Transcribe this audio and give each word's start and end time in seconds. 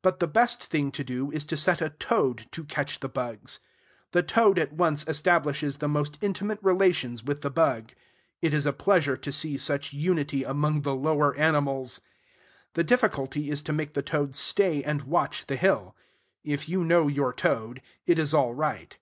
But 0.00 0.18
the 0.18 0.26
best 0.26 0.64
thing 0.64 0.90
to 0.92 1.04
do 1.04 1.30
is 1.30 1.44
to 1.44 1.54
set 1.58 1.82
a 1.82 1.90
toad 1.90 2.46
to 2.52 2.64
catch 2.64 3.00
the 3.00 3.08
bugs. 3.10 3.60
The 4.12 4.22
toad 4.22 4.58
at 4.58 4.72
once 4.72 5.06
establishes 5.06 5.76
the 5.76 5.88
most 5.88 6.16
intimate 6.22 6.58
relations 6.62 7.22
with 7.22 7.42
the 7.42 7.50
bug. 7.50 7.92
It 8.40 8.54
is 8.54 8.64
a 8.64 8.72
pleasure 8.72 9.14
to 9.18 9.30
see 9.30 9.58
such 9.58 9.92
unity 9.92 10.42
among 10.42 10.80
the 10.80 10.94
lower 10.94 11.34
animals. 11.34 12.00
The 12.72 12.82
difficulty 12.84 13.50
is 13.50 13.60
to 13.64 13.74
make 13.74 13.92
the 13.92 14.00
toad 14.00 14.34
stay 14.34 14.82
and 14.82 15.02
watch 15.02 15.48
the 15.48 15.56
hill. 15.56 15.94
If 16.42 16.66
you 16.70 16.82
know 16.82 17.06
your 17.06 17.34
toad, 17.34 17.82
it 18.06 18.18
is 18.18 18.32
all 18.32 18.54
right. 18.54 18.96